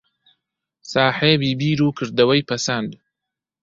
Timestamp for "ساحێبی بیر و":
0.91-1.95